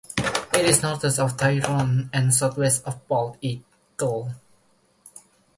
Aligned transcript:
It 0.17 0.65
is 0.65 0.81
northeast 0.81 1.19
of 1.19 1.37
Tyrone 1.37 2.09
and 2.11 2.33
southwest 2.33 2.83
of 2.85 3.07
Bald 3.07 3.37
Eagle. 3.39 4.33